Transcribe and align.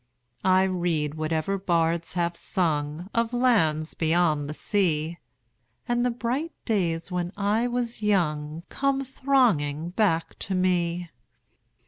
I 0.43 0.63
read 0.63 1.13
whatever 1.13 1.59
bards 1.59 2.13
have 2.13 2.35
sung 2.35 3.07
Of 3.13 3.33
lands 3.33 3.93
beyond 3.93 4.49
the 4.49 4.53
sea, 4.55 5.19
10 5.85 5.97
And 5.97 6.03
the 6.03 6.09
bright 6.09 6.53
days 6.65 7.11
when 7.11 7.31
I 7.37 7.67
was 7.67 8.01
young 8.01 8.63
Come 8.69 9.03
thronging 9.03 9.91
back 9.91 10.39
to 10.39 10.55
me. 10.55 11.11